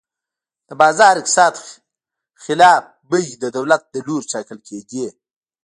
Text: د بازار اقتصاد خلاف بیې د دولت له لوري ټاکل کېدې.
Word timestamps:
د 0.67 0.69
بازار 0.81 1.13
اقتصاد 1.19 1.53
خلاف 2.43 2.83
بیې 3.09 3.27
د 3.43 3.45
دولت 3.57 3.81
له 3.93 3.99
لوري 4.07 4.29
ټاکل 4.33 4.59
کېدې. 4.67 5.05